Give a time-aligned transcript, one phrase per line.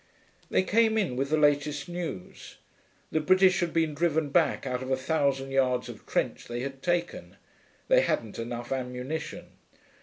[0.49, 2.55] They came in with the latest news.
[3.11, 6.81] The British had been driven back out of a thousand yards of trench they had
[6.81, 7.35] taken.
[7.87, 9.51] They hadn't enough ammunition.